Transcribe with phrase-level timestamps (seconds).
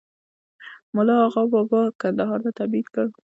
[0.95, 3.05] مُلا آغابابا کندهار ته تبعید کړ.